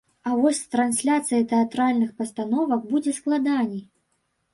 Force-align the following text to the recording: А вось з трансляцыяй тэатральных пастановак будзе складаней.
А 0.29 0.31
вось 0.43 0.59
з 0.61 0.69
трансляцыяй 0.75 1.43
тэатральных 1.51 2.09
пастановак 2.21 2.81
будзе 2.95 3.13
складаней. 3.19 3.83